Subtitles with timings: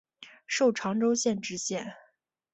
[0.47, 1.93] 授长洲县知县。